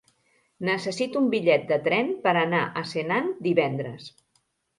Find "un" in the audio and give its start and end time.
1.23-1.27